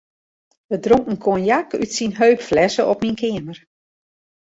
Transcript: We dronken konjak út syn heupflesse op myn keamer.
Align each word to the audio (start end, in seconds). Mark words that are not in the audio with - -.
We 0.71 0.77
dronken 0.85 1.17
konjak 1.25 1.67
út 1.81 1.91
syn 1.95 2.15
heupflesse 2.19 2.83
op 2.91 2.99
myn 3.03 3.19
keamer. 3.21 3.57